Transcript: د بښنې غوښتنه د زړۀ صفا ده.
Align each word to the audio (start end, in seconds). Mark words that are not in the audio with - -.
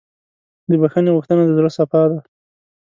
د 0.69 0.71
بښنې 0.81 1.11
غوښتنه 1.15 1.41
د 1.45 1.51
زړۀ 1.57 1.69
صفا 1.77 2.01
ده. 2.11 2.19